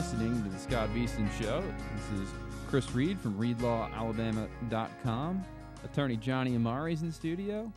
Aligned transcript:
listening 0.00 0.42
to 0.42 0.48
the 0.48 0.58
Scott 0.58 0.88
Beason 0.94 1.28
Show. 1.38 1.62
This 1.94 2.22
is 2.22 2.28
Chris 2.70 2.90
Reed 2.92 3.20
from 3.20 3.34
ReedLawAlabama.com. 3.34 5.44
Attorney 5.84 6.16
Johnny 6.16 6.54
Amari's 6.54 7.02
in 7.02 7.08
the 7.08 7.12
studio, 7.12 7.70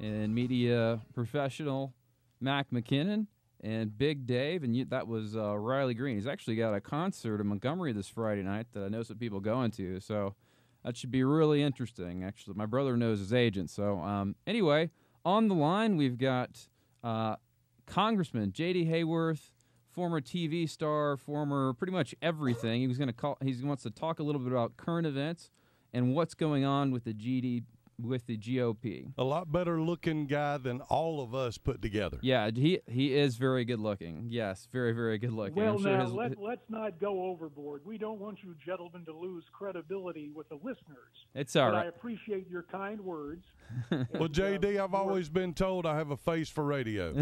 and 0.00 0.34
media 0.34 1.02
professional 1.12 1.92
Mac 2.40 2.70
McKinnon, 2.70 3.26
and 3.62 3.98
Big 3.98 4.26
Dave. 4.26 4.64
And 4.64 4.74
you, 4.74 4.86
that 4.86 5.06
was 5.06 5.36
uh, 5.36 5.54
Riley 5.54 5.92
Green. 5.92 6.16
He's 6.16 6.26
actually 6.26 6.56
got 6.56 6.72
a 6.72 6.80
concert 6.80 7.42
in 7.42 7.48
Montgomery 7.48 7.92
this 7.92 8.08
Friday 8.08 8.42
night 8.42 8.68
that 8.72 8.82
I 8.82 8.88
know 8.88 9.02
some 9.02 9.18
people 9.18 9.40
going 9.40 9.70
to. 9.72 10.00
So 10.00 10.34
that 10.82 10.96
should 10.96 11.10
be 11.10 11.24
really 11.24 11.62
interesting. 11.62 12.24
Actually, 12.24 12.54
my 12.54 12.64
brother 12.64 12.96
knows 12.96 13.18
his 13.18 13.34
agent. 13.34 13.68
So 13.68 13.98
um, 13.98 14.34
anyway, 14.46 14.88
on 15.26 15.48
the 15.48 15.54
line 15.54 15.98
we've 15.98 16.16
got 16.16 16.68
uh, 17.04 17.36
Congressman 17.84 18.52
J.D. 18.52 18.86
Hayworth 18.86 19.50
former 19.96 20.20
TV 20.20 20.68
star, 20.68 21.16
former 21.16 21.72
pretty 21.72 21.92
much 21.92 22.14
everything. 22.20 22.82
He 22.82 22.86
was 22.86 22.98
going 22.98 23.08
to 23.08 23.14
call. 23.14 23.38
He 23.42 23.56
wants 23.64 23.82
to 23.84 23.90
talk 23.90 24.20
a 24.20 24.22
little 24.22 24.40
bit 24.40 24.52
about 24.52 24.76
current 24.76 25.06
events 25.06 25.50
and 25.94 26.14
what's 26.14 26.34
going 26.34 26.64
on 26.66 26.90
with 26.90 27.04
the 27.04 27.14
GD 27.14 27.64
with 28.00 28.26
the 28.26 28.36
GOP. 28.36 29.12
A 29.18 29.24
lot 29.24 29.50
better 29.50 29.80
looking 29.80 30.26
guy 30.26 30.58
than 30.58 30.80
all 30.82 31.20
of 31.20 31.34
us 31.34 31.58
put 31.58 31.82
together. 31.82 32.18
Yeah, 32.22 32.50
he 32.54 32.80
he 32.86 33.14
is 33.14 33.36
very 33.36 33.64
good 33.64 33.80
looking. 33.80 34.26
Yes, 34.28 34.68
very 34.72 34.92
very 34.92 35.18
good 35.18 35.32
looking. 35.32 35.54
Well, 35.54 35.78
sure 35.78 35.92
now 35.92 36.04
his, 36.04 36.12
let, 36.12 36.32
us 36.32 36.58
not 36.68 37.00
go 37.00 37.24
overboard. 37.24 37.82
We 37.84 37.98
don't 37.98 38.18
want 38.18 38.38
you 38.42 38.54
gentlemen 38.64 39.04
to 39.06 39.12
lose 39.12 39.44
credibility 39.52 40.30
with 40.34 40.48
the 40.48 40.56
listeners. 40.56 41.26
It's 41.34 41.56
all 41.56 41.70
but 41.70 41.76
right. 41.76 41.86
I 41.86 41.88
appreciate 41.88 42.48
your 42.48 42.62
kind 42.62 43.00
words. 43.00 43.44
well, 43.90 44.28
JD, 44.28 44.78
uh, 44.78 44.84
I've 44.84 44.94
always 44.94 45.28
been 45.28 45.54
told 45.54 45.86
I 45.86 45.96
have 45.96 46.10
a 46.10 46.16
face 46.16 46.48
for 46.48 46.64
radio. 46.64 47.14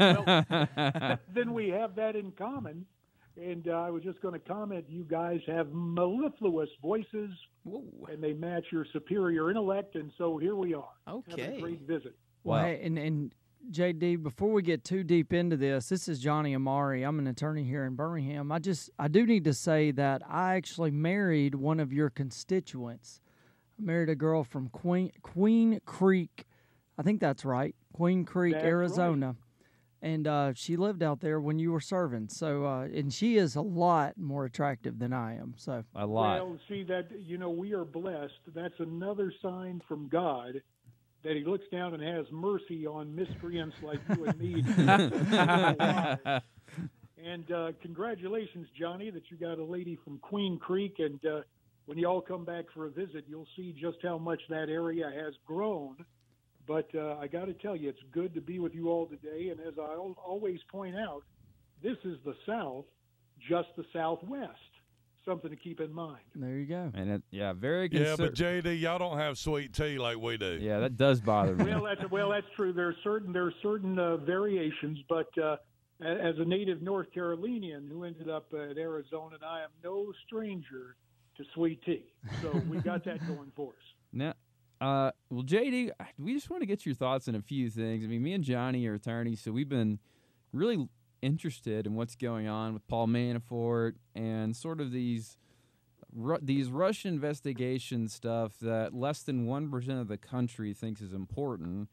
well, 0.00 1.18
then 1.34 1.52
we 1.52 1.68
have 1.68 1.96
that 1.96 2.16
in 2.16 2.32
common. 2.32 2.86
And 3.36 3.66
uh, 3.68 3.72
I 3.72 3.90
was 3.90 4.02
just 4.02 4.20
going 4.20 4.34
to 4.34 4.40
comment 4.40 4.84
you 4.88 5.02
guys 5.02 5.40
have 5.48 5.72
mellifluous 5.72 6.68
voices, 6.80 7.30
and 7.64 8.22
they 8.22 8.32
match 8.32 8.66
your 8.70 8.86
superior 8.92 9.50
intellect, 9.50 9.96
and 9.96 10.12
so 10.16 10.38
here 10.38 10.54
we 10.54 10.72
are. 10.74 10.90
Okay. 11.08 11.42
Having 11.42 11.56
a 11.56 11.60
great 11.60 11.80
visit. 11.80 12.14
Well, 12.44 12.60
wow. 12.60 12.66
hey, 12.66 12.80
and, 12.84 12.96
and 12.96 13.34
JD, 13.72 14.22
before 14.22 14.52
we 14.52 14.62
get 14.62 14.84
too 14.84 15.02
deep 15.02 15.32
into 15.32 15.56
this, 15.56 15.88
this 15.88 16.06
is 16.06 16.20
Johnny 16.20 16.54
Amari. 16.54 17.02
I'm 17.02 17.18
an 17.18 17.26
attorney 17.26 17.64
here 17.64 17.84
in 17.84 17.94
Birmingham. 17.94 18.52
I 18.52 18.58
just 18.58 18.90
I 18.98 19.08
do 19.08 19.26
need 19.26 19.44
to 19.44 19.54
say 19.54 19.90
that 19.92 20.22
I 20.28 20.54
actually 20.54 20.90
married 20.90 21.54
one 21.54 21.80
of 21.80 21.92
your 21.92 22.10
constituents. 22.10 23.20
I 23.78 23.82
married 23.82 24.10
a 24.10 24.14
girl 24.14 24.44
from 24.44 24.68
Queen 24.68 25.10
Queen 25.22 25.80
Creek. 25.86 26.44
I 26.98 27.02
think 27.02 27.20
that's 27.20 27.44
right. 27.44 27.74
Queen 27.92 28.24
Creek, 28.24 28.54
that's 28.54 28.64
Arizona. 28.64 29.28
Right 29.28 29.36
and 30.04 30.28
uh, 30.28 30.52
she 30.54 30.76
lived 30.76 31.02
out 31.02 31.20
there 31.20 31.40
when 31.40 31.58
you 31.58 31.72
were 31.72 31.80
serving. 31.80 32.28
So, 32.28 32.66
uh, 32.66 32.82
and 32.82 33.10
she 33.12 33.36
is 33.38 33.56
a 33.56 33.62
lot 33.62 34.18
more 34.18 34.44
attractive 34.44 34.98
than 34.98 35.14
I 35.14 35.36
am. 35.36 35.54
So 35.56 35.82
a 35.94 36.06
lot. 36.06 36.46
Well, 36.46 36.58
see 36.68 36.82
that 36.84 37.08
you 37.18 37.38
know 37.38 37.48
we 37.48 37.72
are 37.72 37.86
blessed. 37.86 38.34
That's 38.54 38.78
another 38.80 39.32
sign 39.40 39.80
from 39.88 40.08
God 40.08 40.60
that 41.22 41.36
He 41.36 41.42
looks 41.42 41.64
down 41.72 41.94
and 41.94 42.02
has 42.02 42.26
mercy 42.30 42.86
on 42.86 43.16
miscreants 43.16 43.76
like 43.82 44.00
you 44.14 44.26
and 44.26 44.38
me. 44.38 44.62
and 47.24 47.50
uh, 47.50 47.72
congratulations, 47.80 48.68
Johnny, 48.78 49.10
that 49.10 49.22
you 49.30 49.38
got 49.38 49.58
a 49.58 49.64
lady 49.64 49.98
from 50.04 50.18
Queen 50.18 50.58
Creek. 50.58 50.96
And 50.98 51.18
uh, 51.24 51.40
when 51.86 51.96
you 51.96 52.06
all 52.06 52.20
come 52.20 52.44
back 52.44 52.66
for 52.74 52.84
a 52.84 52.90
visit, 52.90 53.24
you'll 53.26 53.48
see 53.56 53.72
just 53.72 53.96
how 54.02 54.18
much 54.18 54.42
that 54.50 54.68
area 54.68 55.10
has 55.14 55.32
grown 55.46 55.96
but 56.66 56.88
uh, 56.94 57.16
I 57.20 57.26
got 57.26 57.46
to 57.46 57.54
tell 57.54 57.76
you, 57.76 57.88
it's 57.88 58.02
good 58.12 58.34
to 58.34 58.40
be 58.40 58.58
with 58.58 58.74
you 58.74 58.90
all 58.90 59.06
today. 59.06 59.50
And 59.50 59.60
as 59.60 59.74
I 59.78 59.96
always 59.96 60.60
point 60.70 60.96
out, 60.96 61.22
this 61.82 61.96
is 62.04 62.16
the 62.24 62.34
South, 62.46 62.84
just 63.48 63.68
the 63.76 63.84
Southwest. 63.92 64.50
Something 65.26 65.50
to 65.50 65.56
keep 65.56 65.80
in 65.80 65.90
mind. 65.90 66.20
There 66.34 66.50
you 66.50 66.66
go. 66.66 66.90
And 66.92 67.10
it, 67.10 67.22
yeah, 67.30 67.54
very 67.54 67.88
good. 67.88 68.02
Yeah, 68.02 68.16
but 68.18 68.34
JD, 68.34 68.78
y'all 68.78 68.98
don't 68.98 69.16
have 69.16 69.38
sweet 69.38 69.72
tea 69.72 69.98
like 69.98 70.18
we 70.18 70.36
do. 70.36 70.58
Yeah, 70.60 70.80
that 70.80 70.98
does 70.98 71.22
bother 71.22 71.56
me. 71.56 71.64
well, 71.72 71.82
that's 71.82 72.10
well, 72.10 72.28
that's 72.28 72.46
true. 72.54 72.74
There 72.74 72.88
are 72.88 72.96
certain 73.02 73.32
there 73.32 73.46
are 73.46 73.54
certain 73.62 73.98
uh, 73.98 74.18
variations, 74.18 74.98
but 75.08 75.28
uh, 75.38 75.56
as 76.02 76.34
a 76.38 76.44
native 76.44 76.82
North 76.82 77.10
Carolinian 77.14 77.88
who 77.90 78.04
ended 78.04 78.28
up 78.28 78.52
at 78.52 78.76
Arizona, 78.76 79.36
and 79.36 79.44
I 79.44 79.62
am 79.62 79.70
no 79.82 80.12
stranger 80.26 80.96
to 81.38 81.44
sweet 81.54 81.82
tea. 81.84 82.04
So 82.42 82.60
we 82.68 82.78
got 82.78 83.04
that 83.06 83.26
going 83.26 83.50
for 83.56 83.70
us. 83.70 83.84
Now, 84.12 84.34
uh, 84.84 85.10
well, 85.30 85.42
JD, 85.42 85.92
we 86.18 86.34
just 86.34 86.50
want 86.50 86.60
to 86.60 86.66
get 86.66 86.84
your 86.84 86.94
thoughts 86.94 87.26
on 87.26 87.34
a 87.34 87.40
few 87.40 87.70
things. 87.70 88.04
I 88.04 88.06
mean, 88.06 88.22
me 88.22 88.34
and 88.34 88.44
Johnny 88.44 88.86
are 88.86 88.94
attorneys, 88.94 89.40
so 89.40 89.50
we've 89.50 89.68
been 89.68 89.98
really 90.52 90.88
interested 91.22 91.86
in 91.86 91.94
what's 91.94 92.16
going 92.16 92.48
on 92.48 92.74
with 92.74 92.86
Paul 92.86 93.06
Manafort 93.06 93.94
and 94.14 94.54
sort 94.54 94.82
of 94.82 94.92
these 94.92 95.38
ru- 96.12 96.38
these 96.42 96.68
Russian 96.68 97.14
investigation 97.14 98.08
stuff 98.08 98.58
that 98.60 98.92
less 98.92 99.22
than 99.22 99.46
one 99.46 99.70
percent 99.70 100.00
of 100.00 100.08
the 100.08 100.18
country 100.18 100.74
thinks 100.74 101.00
is 101.00 101.14
important, 101.14 101.88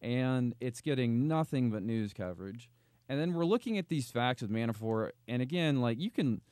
and 0.00 0.54
it's 0.60 0.80
getting 0.80 1.26
nothing 1.26 1.72
but 1.72 1.82
news 1.82 2.12
coverage. 2.12 2.70
And 3.08 3.20
then 3.20 3.34
we're 3.34 3.44
looking 3.44 3.76
at 3.76 3.88
these 3.88 4.12
facts 4.12 4.40
with 4.40 4.52
Manafort, 4.52 5.10
and 5.26 5.42
again, 5.42 5.80
like 5.80 5.98
you 5.98 6.12
can 6.12 6.42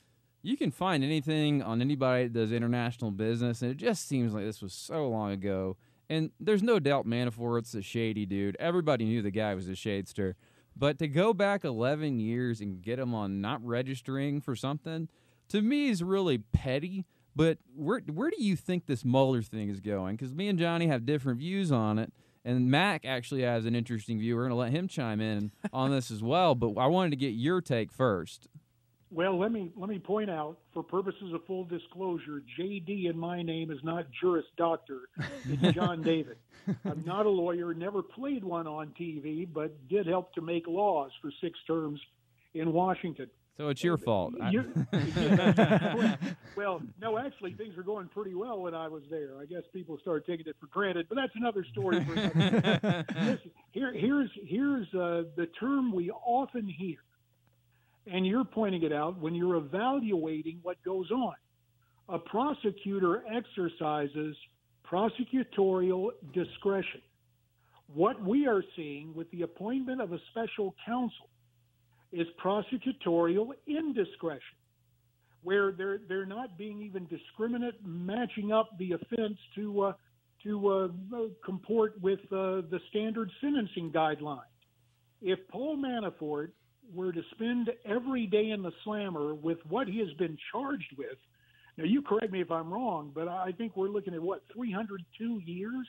you 0.44 0.58
can 0.58 0.70
find 0.70 1.02
anything 1.02 1.62
on 1.62 1.80
anybody 1.80 2.24
that 2.24 2.34
does 2.34 2.52
international 2.52 3.10
business, 3.10 3.62
and 3.62 3.70
it 3.70 3.78
just 3.78 4.06
seems 4.06 4.34
like 4.34 4.44
this 4.44 4.60
was 4.60 4.74
so 4.74 5.08
long 5.08 5.32
ago. 5.32 5.78
And 6.10 6.32
there's 6.38 6.62
no 6.62 6.78
doubt 6.78 7.06
Manafort's 7.06 7.74
a 7.74 7.80
shady 7.80 8.26
dude. 8.26 8.54
Everybody 8.60 9.06
knew 9.06 9.22
the 9.22 9.30
guy 9.30 9.54
was 9.54 9.70
a 9.70 9.72
shadester. 9.72 10.34
But 10.76 10.98
to 10.98 11.08
go 11.08 11.32
back 11.32 11.64
11 11.64 12.20
years 12.20 12.60
and 12.60 12.82
get 12.82 12.98
him 12.98 13.14
on 13.14 13.40
not 13.40 13.64
registering 13.64 14.42
for 14.42 14.54
something, 14.54 15.08
to 15.48 15.62
me 15.62 15.88
is 15.88 16.02
really 16.02 16.38
petty. 16.38 17.06
But 17.34 17.58
where 17.74 18.00
where 18.00 18.30
do 18.30 18.36
you 18.38 18.54
think 18.54 18.84
this 18.84 19.02
Mueller 19.02 19.40
thing 19.40 19.70
is 19.70 19.80
going? 19.80 20.16
Because 20.16 20.34
me 20.34 20.48
and 20.48 20.58
Johnny 20.58 20.88
have 20.88 21.06
different 21.06 21.38
views 21.38 21.72
on 21.72 21.98
it, 21.98 22.12
and 22.44 22.70
Mac 22.70 23.06
actually 23.06 23.42
has 23.42 23.64
an 23.64 23.74
interesting 23.74 24.18
view. 24.18 24.36
We're 24.36 24.42
going 24.42 24.50
to 24.50 24.56
let 24.56 24.72
him 24.72 24.88
chime 24.88 25.22
in 25.22 25.52
on 25.72 25.90
this 25.90 26.10
as 26.10 26.22
well. 26.22 26.54
But 26.54 26.78
I 26.78 26.86
wanted 26.86 27.10
to 27.10 27.16
get 27.16 27.30
your 27.30 27.62
take 27.62 27.90
first. 27.90 28.46
Well, 29.10 29.38
let 29.38 29.52
me 29.52 29.70
let 29.76 29.88
me 29.88 29.98
point 29.98 30.30
out, 30.30 30.58
for 30.72 30.82
purposes 30.82 31.32
of 31.32 31.44
full 31.46 31.64
disclosure, 31.64 32.42
JD 32.58 33.08
in 33.08 33.18
my 33.18 33.42
name 33.42 33.70
is 33.70 33.78
not 33.84 34.06
Juris 34.20 34.46
Doctor. 34.56 35.02
It's 35.48 35.74
John 35.74 36.02
David. 36.04 36.36
I'm 36.84 37.04
not 37.06 37.26
a 37.26 37.30
lawyer, 37.30 37.74
never 37.74 38.02
played 38.02 38.42
one 38.42 38.66
on 38.66 38.92
TV, 38.98 39.46
but 39.50 39.88
did 39.88 40.06
help 40.06 40.32
to 40.34 40.40
make 40.40 40.66
laws 40.66 41.10
for 41.20 41.30
six 41.40 41.58
terms 41.66 42.00
in 42.54 42.72
Washington. 42.72 43.30
So 43.56 43.68
it's 43.68 43.84
your 43.84 43.96
fault. 43.96 44.34
You, 44.50 44.64
well, 46.56 46.82
no, 47.00 47.18
actually, 47.18 47.54
things 47.54 47.76
were 47.76 47.84
going 47.84 48.08
pretty 48.08 48.34
well 48.34 48.60
when 48.62 48.74
I 48.74 48.88
was 48.88 49.04
there. 49.10 49.38
I 49.40 49.44
guess 49.44 49.62
people 49.72 49.96
started 50.02 50.26
taking 50.26 50.48
it 50.48 50.56
for 50.58 50.66
granted, 50.66 51.06
but 51.08 51.14
that's 51.14 51.34
another 51.36 51.64
story 51.70 52.04
for 52.04 52.14
another. 52.14 53.04
Listen, 53.20 53.50
here, 53.70 53.92
here's 53.92 54.30
here's 54.44 54.92
uh, 54.92 55.22
the 55.36 55.46
term 55.60 55.92
we 55.94 56.10
often 56.10 56.66
hear 56.66 56.96
and 58.06 58.26
you're 58.26 58.44
pointing 58.44 58.82
it 58.82 58.92
out 58.92 59.18
when 59.18 59.34
you're 59.34 59.56
evaluating 59.56 60.58
what 60.62 60.82
goes 60.84 61.10
on. 61.10 61.34
A 62.08 62.18
prosecutor 62.18 63.24
exercises 63.32 64.36
prosecutorial 64.90 66.10
discretion. 66.32 67.00
What 67.92 68.22
we 68.22 68.46
are 68.46 68.62
seeing 68.76 69.14
with 69.14 69.30
the 69.30 69.42
appointment 69.42 70.00
of 70.00 70.12
a 70.12 70.18
special 70.30 70.74
counsel 70.84 71.28
is 72.12 72.26
prosecutorial 72.42 73.50
indiscretion, 73.66 74.56
where 75.42 75.72
they're 75.72 75.98
they're 76.08 76.26
not 76.26 76.56
being 76.56 76.82
even 76.82 77.06
discriminate, 77.06 77.74
matching 77.84 78.52
up 78.52 78.70
the 78.78 78.92
offense 78.92 79.38
to 79.54 79.80
uh, 79.82 79.92
to 80.42 80.68
uh, 80.68 81.18
comport 81.44 82.00
with 82.00 82.20
uh, 82.26 82.62
the 82.70 82.78
standard 82.90 83.30
sentencing 83.40 83.90
guidelines. 83.90 84.40
If 85.22 85.38
Paul 85.48 85.76
Manafort 85.78 86.50
were 86.92 87.12
to 87.12 87.22
spend 87.32 87.70
every 87.84 88.26
day 88.26 88.50
in 88.50 88.62
the 88.62 88.72
slammer 88.84 89.34
with 89.34 89.58
what 89.68 89.88
he 89.88 89.98
has 90.00 90.12
been 90.18 90.36
charged 90.52 90.96
with, 90.96 91.16
now 91.76 91.84
you 91.84 92.02
correct 92.02 92.32
me 92.32 92.40
if 92.40 92.50
I'm 92.50 92.72
wrong, 92.72 93.10
but 93.14 93.28
I 93.28 93.52
think 93.52 93.76
we're 93.76 93.88
looking 93.88 94.14
at 94.14 94.22
what 94.22 94.42
302 94.52 95.40
years 95.44 95.86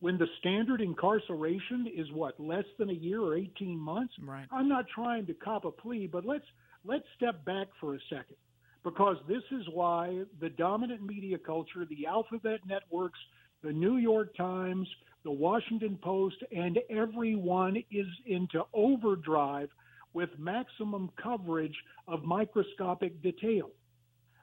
when 0.00 0.16
the 0.16 0.28
standard 0.38 0.80
incarceration 0.80 1.88
is 1.92 2.06
what 2.12 2.38
less 2.38 2.64
than 2.78 2.90
a 2.90 2.94
year 2.94 3.20
or 3.20 3.36
18 3.36 3.76
months. 3.76 4.14
Right. 4.22 4.46
I'm 4.52 4.68
not 4.68 4.86
trying 4.94 5.26
to 5.26 5.34
cop 5.34 5.64
a 5.64 5.72
plea, 5.72 6.06
but 6.06 6.24
let's 6.24 6.44
let's 6.84 7.04
step 7.16 7.44
back 7.44 7.66
for 7.80 7.94
a 7.94 7.98
second 8.08 8.36
because 8.84 9.16
this 9.26 9.42
is 9.50 9.66
why 9.72 10.22
the 10.40 10.50
dominant 10.50 11.02
media 11.02 11.36
culture, 11.36 11.84
the 11.84 12.06
alphabet 12.06 12.60
networks, 12.66 13.18
the 13.62 13.72
New 13.72 13.96
York 13.96 14.36
Times, 14.36 14.86
the 15.24 15.30
Washington 15.30 15.98
Post, 16.00 16.36
and 16.52 16.78
everyone 16.88 17.76
is 17.90 18.06
into 18.26 18.62
overdrive 18.72 19.68
with 20.12 20.30
maximum 20.38 21.10
coverage 21.22 21.76
of 22.06 22.24
microscopic 22.24 23.22
detail. 23.22 23.70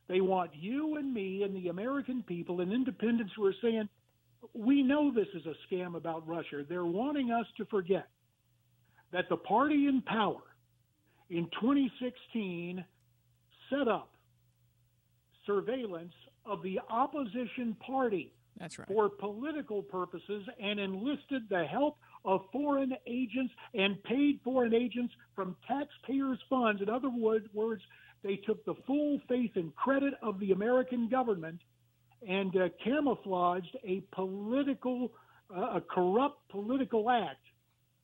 They 0.07 0.21
want 0.21 0.51
you 0.53 0.97
and 0.97 1.13
me 1.13 1.43
and 1.43 1.55
the 1.55 1.69
American 1.69 2.23
people 2.23 2.61
and 2.61 2.71
independents 2.71 3.33
who 3.35 3.45
are 3.45 3.55
saying, 3.61 3.89
we 4.53 4.83
know 4.83 5.11
this 5.11 5.27
is 5.33 5.45
a 5.45 5.55
scam 5.73 5.95
about 5.95 6.27
Russia. 6.27 6.63
They're 6.67 6.85
wanting 6.85 7.31
us 7.31 7.47
to 7.57 7.65
forget 7.65 8.07
that 9.11 9.25
the 9.29 9.37
party 9.37 9.87
in 9.87 10.01
power 10.01 10.41
in 11.29 11.45
2016 11.59 12.83
set 13.69 13.87
up 13.87 14.11
surveillance 15.45 16.13
of 16.45 16.61
the 16.61 16.79
opposition 16.89 17.75
party 17.85 18.33
That's 18.59 18.77
right. 18.77 18.87
for 18.87 19.09
political 19.09 19.81
purposes 19.81 20.43
and 20.61 20.79
enlisted 20.79 21.43
the 21.49 21.65
help 21.65 21.97
of 22.25 22.41
foreign 22.51 22.93
agents 23.07 23.53
and 23.73 24.03
paid 24.03 24.39
foreign 24.43 24.73
agents 24.73 25.13
from 25.35 25.55
taxpayers' 25.67 26.39
funds. 26.49 26.81
In 26.81 26.89
other 26.89 27.09
words, 27.09 27.81
they 28.23 28.37
took 28.37 28.65
the 28.65 28.73
full 28.87 29.21
faith 29.29 29.51
and 29.55 29.73
credit 29.75 30.15
of 30.21 30.39
the 30.39 30.51
American 30.51 31.07
government 31.07 31.59
and 32.27 32.55
uh, 32.57 32.69
camouflaged 32.83 33.77
a 33.87 34.01
political, 34.13 35.11
uh, 35.55 35.77
a 35.77 35.81
corrupt 35.81 36.49
political 36.49 37.09
act 37.09 37.37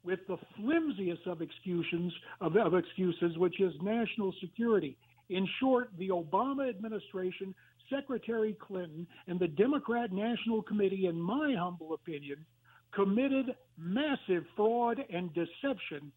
with 0.04 0.20
the 0.28 0.38
flimsiest 0.56 1.26
of 1.28 1.42
excuses, 1.42 2.12
of, 2.40 2.56
of 2.56 2.76
excuses, 2.76 3.38
which 3.38 3.60
is 3.60 3.74
national 3.82 4.34
security. 4.40 4.98
In 5.30 5.48
short, 5.60 5.90
the 5.98 6.10
Obama 6.10 6.70
administration, 6.70 7.56
Secretary 7.90 8.56
Clinton, 8.60 9.08
and 9.28 9.40
the 9.40 9.48
Democrat 9.48 10.12
National 10.12 10.62
Committee, 10.62 11.08
in 11.08 11.20
my 11.20 11.56
humble 11.58 11.94
opinion, 11.94 12.46
committed 12.94 13.56
massive 13.82 14.46
fraud 14.56 15.04
and 15.10 15.34
deception 15.34 16.12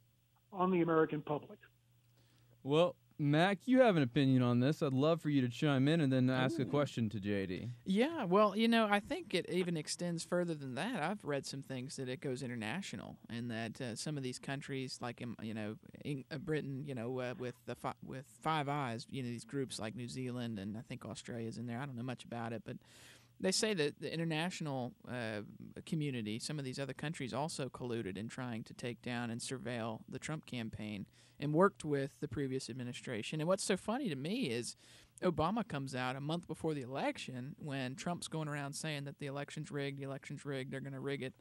on 0.53 0.71
the 0.71 0.83
American 0.83 1.23
public. 1.23 1.59
Well, 2.63 2.97
Mac, 3.17 3.59
you 3.67 3.81
have 3.81 3.97
an 3.97 4.03
opinion 4.03 4.43
on 4.43 4.59
this. 4.59 4.83
I'd 4.83 4.93
love 4.93 5.21
for 5.21 5.31
you 5.31 5.41
to 5.43 5.49
chime 5.49 5.87
in 5.87 6.01
and 6.01 6.13
then 6.13 6.29
ask 6.29 6.59
a 6.59 6.65
question 6.65 7.09
to 7.11 7.19
JD. 7.19 7.71
Yeah, 7.85 8.25
well, 8.25 8.57
you 8.57 8.67
know, 8.67 8.89
I 8.91 8.99
think 8.99 9.35
it 9.35 9.49
even 9.49 9.77
extends 9.77 10.25
further 10.25 10.55
than 10.55 10.75
that. 10.75 11.01
I've 11.01 11.25
read 11.25 11.47
some 11.47 11.63
things 11.63 11.95
that 11.95 12.09
it 12.09 12.21
goes 12.21 12.43
international, 12.43 13.17
and 13.31 13.49
that 13.53 13.81
uh, 13.81 13.95
some 13.95 14.17
of 14.17 14.25
these 14.25 14.41
countries, 14.41 14.99
like 15.01 15.21
in, 15.21 15.37
you 15.41 15.55
know, 15.55 15.77
in, 16.05 16.25
uh, 16.33 16.39
Britain, 16.39 16.83
you 16.89 16.95
know, 16.97 17.21
uh, 17.21 17.35
with 17.39 17.55
the 17.67 17.77
fi- 17.77 17.95
with 18.05 18.27
Five 18.43 18.69
Eyes, 18.69 19.07
you 19.09 19.23
know, 19.23 19.29
these 19.29 19.45
groups 19.45 19.79
like 19.79 19.95
New 19.95 20.09
Zealand 20.09 20.59
and 20.59 20.77
I 20.77 20.81
think 20.81 21.05
Australia's 21.05 21.57
in 21.57 21.67
there. 21.67 21.79
I 21.79 21.87
don't 21.87 21.97
know 21.97 22.03
much 22.03 22.25
about 22.25 22.53
it, 22.53 22.63
but 22.67 22.79
they 23.45 23.53
say 23.53 23.75
that 23.75 24.01
the 24.01 24.13
international 24.13 24.95
uh, 25.07 25.43
community, 25.85 26.39
some 26.39 26.59
of 26.59 26.65
these 26.65 26.79
other 26.79 26.95
countries, 26.95 27.35
also 27.35 27.69
colluded 27.69 28.17
in 28.17 28.27
trying 28.27 28.65
to 28.65 28.73
take 28.73 29.03
down 29.03 29.31
and 29.31 29.39
surveil 29.39 30.01
the 30.09 30.19
Trump 30.19 30.47
campaign 30.47 31.05
and 31.39 31.53
worked 31.53 31.85
with 31.85 32.13
the 32.21 32.29
previous 32.29 32.71
administration. 32.71 33.41
And 33.41 33.47
what's 33.47 33.63
so 33.63 33.77
funny 33.77 34.09
to 34.09 34.17
me 34.17 34.45
is 34.45 34.77
Obama 35.23 35.67
comes 35.67 35.95
out 35.95 36.17
a 36.17 36.21
month 36.21 36.47
before 36.47 36.73
the 36.73 36.81
election 36.81 37.55
when 37.59 37.97
Trump's 37.97 38.29
going 38.29 38.49
around 38.49 38.73
saying 38.73 39.05
that 39.05 39.19
the 39.19 39.27
election's 39.27 39.71
rigged, 39.71 39.99
the 39.99 40.05
election's 40.05 40.47
rigged, 40.47 40.73
they're 40.73 40.81
going 40.81 40.95
to 40.95 41.01
rig 41.01 41.23
it. 41.23 41.35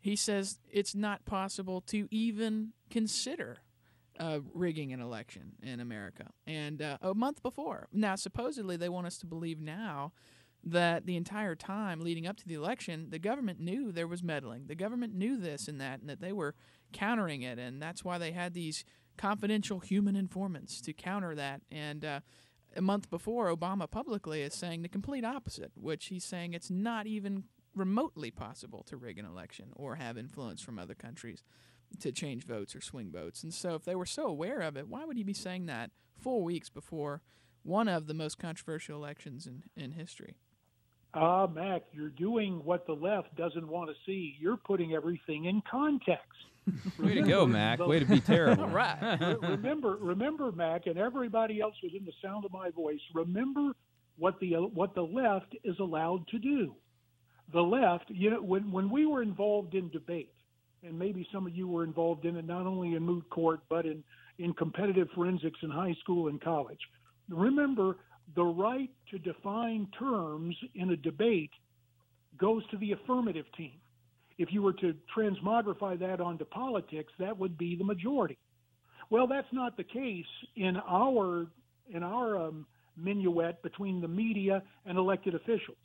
He 0.00 0.14
says 0.14 0.60
it's 0.70 0.94
not 0.94 1.24
possible 1.24 1.80
to 1.88 2.06
even 2.12 2.72
consider 2.88 3.58
uh, 4.20 4.38
rigging 4.54 4.92
an 4.92 5.00
election 5.00 5.52
in 5.60 5.80
America. 5.80 6.26
And 6.46 6.80
uh, 6.80 6.98
a 7.02 7.14
month 7.14 7.42
before. 7.42 7.88
Now, 7.92 8.14
supposedly, 8.14 8.76
they 8.76 8.88
want 8.88 9.08
us 9.08 9.18
to 9.18 9.26
believe 9.26 9.60
now 9.60 10.12
that 10.64 11.06
the 11.06 11.16
entire 11.16 11.54
time 11.54 12.00
leading 12.00 12.26
up 12.26 12.36
to 12.36 12.46
the 12.46 12.54
election, 12.54 13.08
the 13.10 13.18
government 13.18 13.58
knew 13.60 13.90
there 13.90 14.06
was 14.06 14.22
meddling. 14.22 14.66
The 14.66 14.74
government 14.74 15.14
knew 15.14 15.36
this 15.36 15.66
and 15.66 15.80
that, 15.80 16.00
and 16.00 16.08
that 16.08 16.20
they 16.20 16.32
were 16.32 16.54
countering 16.92 17.42
it. 17.42 17.58
And 17.58 17.82
that's 17.82 18.04
why 18.04 18.18
they 18.18 18.32
had 18.32 18.54
these 18.54 18.84
confidential 19.16 19.80
human 19.80 20.14
informants 20.14 20.80
to 20.82 20.92
counter 20.92 21.34
that. 21.34 21.62
And 21.70 22.04
uh, 22.04 22.20
a 22.76 22.80
month 22.80 23.10
before, 23.10 23.54
Obama 23.54 23.90
publicly 23.90 24.42
is 24.42 24.54
saying 24.54 24.82
the 24.82 24.88
complete 24.88 25.24
opposite, 25.24 25.72
which 25.74 26.06
he's 26.06 26.24
saying 26.24 26.54
it's 26.54 26.70
not 26.70 27.06
even 27.06 27.44
remotely 27.74 28.30
possible 28.30 28.82
to 28.84 28.96
rig 28.96 29.18
an 29.18 29.24
election 29.24 29.70
or 29.74 29.96
have 29.96 30.18
influence 30.18 30.60
from 30.60 30.78
other 30.78 30.94
countries 30.94 31.42
to 32.00 32.12
change 32.12 32.44
votes 32.44 32.74
or 32.76 32.80
swing 32.80 33.10
votes. 33.10 33.42
And 33.42 33.52
so, 33.52 33.74
if 33.74 33.84
they 33.84 33.94
were 33.94 34.06
so 34.06 34.26
aware 34.26 34.60
of 34.60 34.76
it, 34.76 34.88
why 34.88 35.04
would 35.04 35.16
he 35.16 35.22
be 35.22 35.34
saying 35.34 35.66
that 35.66 35.90
four 36.18 36.42
weeks 36.42 36.70
before 36.70 37.20
one 37.62 37.88
of 37.88 38.06
the 38.06 38.14
most 38.14 38.38
controversial 38.38 38.96
elections 38.96 39.46
in, 39.46 39.64
in 39.76 39.92
history? 39.92 40.36
Ah, 41.14 41.44
uh, 41.44 41.46
Mac, 41.46 41.82
you're 41.92 42.08
doing 42.08 42.64
what 42.64 42.86
the 42.86 42.94
left 42.94 43.34
doesn't 43.36 43.68
want 43.68 43.90
to 43.90 43.96
see. 44.06 44.34
You're 44.40 44.56
putting 44.56 44.94
everything 44.94 45.44
in 45.44 45.62
context. 45.70 46.26
Way 46.98 47.14
to 47.14 47.22
go, 47.22 47.46
Mac. 47.46 47.78
The, 47.78 47.86
Way 47.86 47.98
to 47.98 48.06
be 48.06 48.20
terrible. 48.20 48.64
All 48.64 48.70
right. 48.70 49.18
remember, 49.42 49.96
remember, 50.00 50.52
Mac, 50.52 50.86
and 50.86 50.96
everybody 50.96 51.60
else 51.60 51.74
within 51.82 52.04
the 52.04 52.12
sound 52.22 52.44
of 52.44 52.52
my 52.52 52.70
voice. 52.70 53.00
Remember 53.14 53.72
what 54.16 54.38
the 54.40 54.54
what 54.54 54.94
the 54.94 55.02
left 55.02 55.54
is 55.64 55.78
allowed 55.80 56.26
to 56.28 56.38
do. 56.38 56.74
The 57.52 57.60
left, 57.60 58.04
you 58.08 58.30
know, 58.30 58.42
when 58.42 58.70
when 58.70 58.88
we 58.88 59.04
were 59.04 59.22
involved 59.22 59.74
in 59.74 59.90
debate, 59.90 60.32
and 60.82 60.98
maybe 60.98 61.26
some 61.32 61.46
of 61.46 61.54
you 61.54 61.68
were 61.68 61.84
involved 61.84 62.24
in 62.24 62.36
it, 62.36 62.46
not 62.46 62.66
only 62.66 62.94
in 62.94 63.02
moot 63.02 63.28
court 63.28 63.60
but 63.68 63.84
in 63.84 64.02
in 64.38 64.54
competitive 64.54 65.08
forensics 65.14 65.58
in 65.62 65.70
high 65.70 65.94
school 66.00 66.28
and 66.28 66.40
college. 66.40 66.80
Remember, 67.28 67.98
the 68.34 68.44
right 68.44 68.90
to 69.10 69.18
define 69.18 69.88
terms 69.98 70.56
in 70.74 70.90
a 70.90 70.96
debate 70.96 71.50
goes 72.38 72.66
to 72.70 72.78
the 72.78 72.92
affirmative 72.92 73.46
team. 73.56 73.72
If 74.38 74.52
you 74.52 74.62
were 74.62 74.72
to 74.74 74.94
transmogrify 75.16 75.98
that 76.00 76.20
onto 76.20 76.44
politics, 76.44 77.12
that 77.18 77.38
would 77.38 77.58
be 77.58 77.76
the 77.76 77.84
majority. 77.84 78.38
Well, 79.10 79.26
that's 79.26 79.52
not 79.52 79.76
the 79.76 79.84
case 79.84 80.24
in 80.56 80.76
our 80.88 81.46
in 81.92 82.02
our 82.02 82.36
um, 82.36 82.66
minuet 82.96 83.62
between 83.62 84.00
the 84.00 84.08
media 84.08 84.62
and 84.86 84.96
elected 84.96 85.34
officials. 85.34 85.76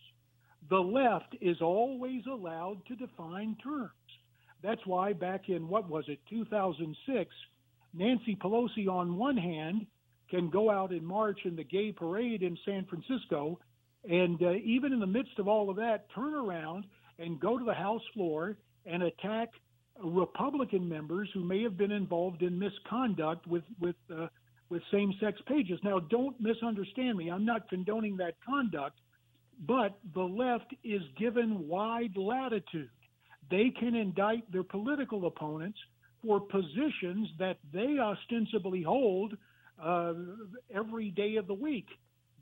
The 0.69 0.77
left 0.77 1.35
is 1.41 1.61
always 1.61 2.21
allowed 2.25 2.85
to 2.87 2.95
define 2.95 3.57
terms. 3.61 3.91
That's 4.63 4.85
why 4.85 5.13
back 5.13 5.49
in 5.49 5.67
what 5.67 5.89
was 5.89 6.05
it, 6.07 6.19
2006, 6.29 7.31
Nancy 7.93 8.35
Pelosi 8.35 8.87
on 8.87 9.17
one 9.17 9.37
hand 9.37 9.85
can 10.29 10.49
go 10.49 10.69
out 10.69 10.91
and 10.91 11.05
march 11.05 11.39
in 11.45 11.55
the 11.55 11.63
gay 11.63 11.91
parade 11.91 12.43
in 12.43 12.57
San 12.65 12.85
Francisco, 12.85 13.59
and 14.09 14.41
uh, 14.41 14.53
even 14.63 14.93
in 14.93 14.99
the 14.99 15.07
midst 15.07 15.39
of 15.39 15.47
all 15.47 15.69
of 15.69 15.75
that, 15.77 16.07
turn 16.13 16.33
around 16.33 16.85
and 17.19 17.39
go 17.39 17.57
to 17.57 17.65
the 17.65 17.73
House 17.73 18.01
floor 18.13 18.57
and 18.85 19.03
attack 19.03 19.49
Republican 20.03 20.87
members 20.87 21.29
who 21.33 21.43
may 21.43 21.63
have 21.63 21.77
been 21.77 21.91
involved 21.91 22.41
in 22.41 22.57
misconduct 22.57 23.47
with 23.47 23.63
with 23.79 23.95
uh, 24.15 24.27
with 24.69 24.81
same-sex 24.91 25.39
pages. 25.47 25.79
Now, 25.81 25.99
don't 25.99 26.39
misunderstand 26.41 27.17
me. 27.17 27.29
I'm 27.29 27.45
not 27.45 27.69
condoning 27.69 28.17
that 28.17 28.35
conduct, 28.45 28.99
but 29.65 29.97
the 30.13 30.23
left 30.23 30.75
is 30.83 31.01
given 31.17 31.67
wide 31.67 32.17
latitude. 32.17 32.89
They 33.49 33.71
can 33.79 33.95
indict 33.95 34.51
their 34.51 34.63
political 34.63 35.25
opponents 35.25 35.79
for 36.21 36.41
positions 36.41 37.29
that 37.39 37.57
they 37.73 37.97
ostensibly 37.97 38.83
hold 38.83 39.37
uh, 39.81 40.13
every 40.73 41.11
day 41.11 41.35
of 41.35 41.47
the 41.47 41.53
week. 41.53 41.87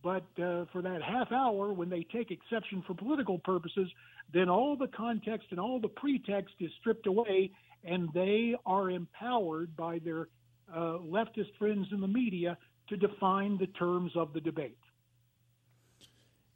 But 0.04 0.26
uh, 0.38 0.66
for 0.72 0.82
that 0.84 1.01
half 1.01 1.32
hour, 1.32 1.74
when 1.74 1.89
they 1.89 2.06
take 2.13 2.30
exception 2.30 2.84
for 2.86 2.94
political 2.94 3.39
purposes, 3.39 3.89
then 4.34 4.50
all 4.50 4.75
the 4.75 4.88
context 4.88 5.48
and 5.50 5.60
all 5.60 5.80
the 5.80 5.88
pretext 5.88 6.54
is 6.60 6.70
stripped 6.80 7.08
away, 7.08 7.51
and 7.84 8.10
they 8.13 8.56
are 8.65 8.92
empowered 8.92 9.75
by 9.75 10.00
their 10.00 10.27
uh, 10.72 10.98
leftist 11.00 11.56
friends 11.58 11.88
in 11.92 12.01
the 12.01 12.08
media 12.08 12.58
to 12.89 12.98
define 12.98 13.58
the 13.58 13.68
terms 13.68 14.12
of 14.15 14.34
the 14.34 14.42
debate. 14.42 14.77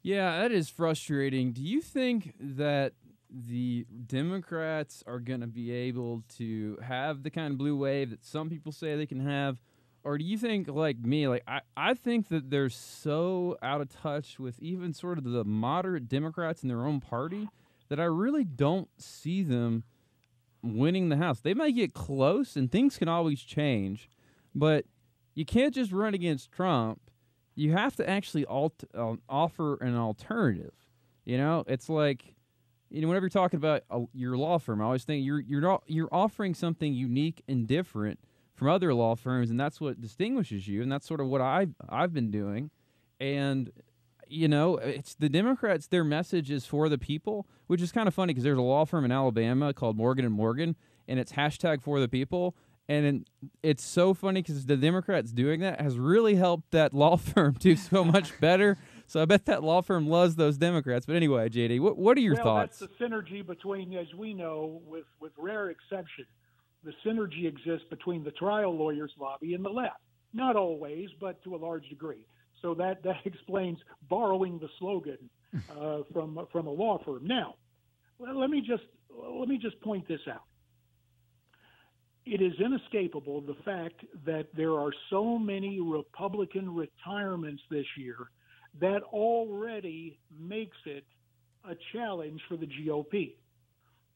Yeah, 0.04 0.42
that 0.42 0.52
is 0.52 0.70
frustrating. 0.70 1.52
Do 1.52 1.62
you 1.62 1.82
think 1.82 2.34
that 2.40 2.94
the 3.30 3.86
Democrats 4.08 5.04
are 5.06 5.20
going 5.20 5.42
to 5.42 5.48
be 5.48 5.72
able 5.72 6.24
to 6.38 6.78
have 6.84 7.24
the 7.24 7.30
kind 7.30 7.52
of 7.52 7.58
blue 7.58 7.76
wave 7.76 8.12
that 8.12 8.24
some 8.24 8.50
people 8.50 8.72
say 8.72 8.96
they 8.96 9.06
can 9.06 9.26
have? 9.26 9.62
Or 10.10 10.18
do 10.18 10.26
you 10.26 10.40
think 10.40 10.68
like 10.68 10.98
me 11.00 11.28
like 11.28 11.44
I, 11.48 11.62
I 11.78 11.94
think 11.94 12.30
that 12.30 12.50
they're 12.50 12.72
so 12.72 13.58
out 13.62 13.80
of 13.80 13.90
touch 13.90 14.40
with 14.40 14.60
even 14.60 14.92
sort 14.92 15.20
of 15.20 15.24
the 15.24 15.44
moderate 15.46 16.10
democrats 16.10 16.64
in 16.64 16.68
their 16.68 16.84
own 16.84 17.00
party 17.00 17.48
that 17.90 18.00
i 18.00 18.06
really 18.06 18.44
don't 18.44 18.90
see 18.98 19.44
them 19.44 19.84
winning 20.62 21.08
the 21.08 21.16
house. 21.16 21.40
They 21.40 21.54
might 21.54 21.76
get 21.76 21.94
close 21.94 22.58
and 22.58 22.70
things 22.72 22.98
can 22.98 23.08
always 23.08 23.42
change 23.42 24.10
but 24.56 24.86
you 25.36 25.46
can't 25.46 25.74
just 25.74 25.92
run 25.92 26.14
against 26.16 26.52
trump. 26.52 27.00
You 27.56 27.74
have 27.74 27.96
to 27.98 28.10
actually 28.10 28.46
alt- 28.46 28.84
uh, 28.96 29.16
offer 29.30 29.76
an 29.76 29.96
alternative 29.96 30.74
you 31.24 31.38
know? 31.38 31.64
It's 31.68 31.88
like 31.88 32.34
you 32.90 33.02
know 33.02 33.10
whenever 33.10 33.26
you're 33.26 33.30
talking 33.30 33.58
about 33.58 33.84
your 34.16 34.36
law 34.36 34.58
firm 34.58 34.82
i 34.82 34.86
always 34.86 35.04
think 35.04 35.24
you're 35.24 35.40
you're 35.40 35.62
not, 35.62 35.84
you're 35.86 36.10
offering 36.12 36.56
something 36.56 36.92
unique 36.92 37.44
and 37.48 37.68
different 37.68 38.20
from 38.60 38.68
other 38.68 38.94
law 38.94 39.16
firms, 39.16 39.50
and 39.50 39.60
that's 39.60 39.82
what 39.82 40.02
distinguishes 40.02 40.68
you, 40.68 40.84
and 40.84 40.92
that's 40.92 41.08
sort 41.08 41.22
of 41.22 41.28
what 41.28 41.42
I've 41.42 41.74
I've 41.88 42.14
been 42.14 42.30
doing. 42.30 42.70
And 43.20 43.72
you 44.28 44.48
know, 44.48 44.78
it's 44.78 45.16
the 45.16 45.30
Democrats. 45.30 45.88
Their 45.88 46.04
message 46.04 46.52
is 46.52 46.66
for 46.66 46.90
the 46.90 46.98
people, 46.98 47.48
which 47.68 47.82
is 47.82 47.92
kind 47.92 48.08
of 48.08 48.14
funny 48.14 48.34
because 48.34 48.44
there's 48.44 48.58
a 48.58 48.62
law 48.62 48.86
firm 48.86 49.06
in 49.06 49.12
Alabama 49.12 49.74
called 49.74 49.98
Morgan 49.98 50.26
and 50.26 50.34
Morgan, 50.34 50.76
and 51.08 51.20
it's 51.20 51.32
hashtag 51.32 51.82
for 51.82 52.00
the 52.00 52.08
people. 52.08 52.56
And 52.88 53.28
it's 53.62 53.84
so 53.84 54.16
funny 54.16 54.42
because 54.42 54.66
the 54.66 54.76
Democrats 54.76 55.32
doing 55.32 55.60
that 55.60 55.80
has 55.80 56.00
really 56.00 56.36
helped 56.36 56.72
that 56.72 56.92
law 56.92 57.18
firm 57.18 57.54
do 57.60 57.76
so 57.76 58.04
much 58.04 58.40
better. 58.40 58.78
So 59.06 59.22
I 59.22 59.26
bet 59.26 59.46
that 59.46 59.64
law 59.64 59.82
firm 59.82 60.08
loves 60.08 60.36
those 60.36 60.58
Democrats. 60.58 61.06
But 61.06 61.16
anyway, 61.16 61.50
JD, 61.50 61.80
what 61.80 61.98
what 61.98 62.18
are 62.18 62.22
your 62.22 62.36
well, 62.36 62.44
thoughts? 62.44 62.80
That's 62.80 62.92
the 62.98 63.06
synergy 63.06 63.46
between, 63.46 63.94
as 63.94 64.14
we 64.16 64.34
know, 64.34 64.82
with 64.88 65.06
with 65.20 65.32
rare 65.38 65.70
exception, 65.70 66.26
the 66.84 66.94
synergy 67.06 67.46
exists 67.46 67.86
between 67.90 68.24
the 68.24 68.32
trial 68.32 68.76
lawyers 68.76 69.12
lobby 69.20 69.54
and 69.54 69.64
the 69.64 69.70
left. 69.70 70.02
Not 70.34 70.56
always, 70.56 71.10
but 71.20 71.44
to 71.44 71.56
a 71.56 71.58
large 71.58 71.88
degree. 71.90 72.26
So 72.62 72.74
that, 72.76 73.04
that 73.04 73.18
explains 73.26 73.80
borrowing 74.10 74.60
the 74.60 74.70
slogan 74.80 75.18
uh, 75.80 76.00
from 76.14 76.48
from 76.52 76.68
a 76.68 76.72
law 76.72 77.02
firm. 77.04 77.26
Now, 77.26 77.56
let 78.20 78.50
me 78.50 78.62
just 78.62 78.84
let 79.10 79.48
me 79.48 79.58
just 79.58 79.80
point 79.82 80.08
this 80.08 80.22
out. 80.32 80.44
It 82.26 82.42
is 82.42 82.54
inescapable 82.64 83.42
the 83.42 83.56
fact 83.66 84.06
that 84.26 84.48
there 84.56 84.74
are 84.74 84.92
so 85.10 85.40
many 85.40 85.80
Republican 85.82 86.76
retirements 86.76 87.64
this 87.72 87.88
year 87.98 88.18
that 88.80 89.02
already 89.04 90.20
makes 90.40 90.78
it 90.86 91.06
a 91.68 91.76
challenge 91.92 92.40
for 92.48 92.56
the 92.56 92.68
GOP. 92.68 93.36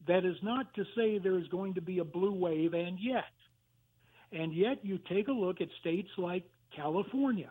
That 0.06 0.24
is 0.24 0.36
not 0.42 0.72
to 0.74 0.84
say 0.96 1.18
there 1.18 1.38
is 1.38 1.48
going 1.48 1.74
to 1.74 1.80
be 1.80 1.98
a 1.98 2.04
blue 2.04 2.34
wave, 2.34 2.74
and 2.74 2.98
yet, 3.00 3.24
and 4.32 4.54
yet 4.54 4.84
you 4.84 4.98
take 5.08 5.28
a 5.28 5.32
look 5.32 5.60
at 5.60 5.68
states 5.80 6.10
like 6.18 6.44
California, 6.76 7.50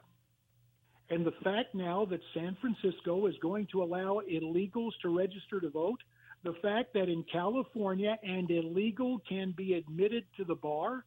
and 1.09 1.25
the 1.25 1.33
fact 1.43 1.73
now 1.73 2.05
that 2.05 2.19
San 2.33 2.57
Francisco 2.61 3.25
is 3.27 3.35
going 3.41 3.67
to 3.71 3.83
allow 3.83 4.21
illegals 4.31 4.91
to 5.01 5.15
register 5.15 5.59
to 5.59 5.69
vote, 5.69 5.99
the 6.43 6.53
fact 6.61 6.93
that 6.93 7.09
in 7.09 7.23
California 7.31 8.17
an 8.23 8.47
illegal 8.49 9.19
can 9.27 9.53
be 9.55 9.73
admitted 9.73 10.25
to 10.37 10.43
the 10.43 10.55
bar, 10.55 11.05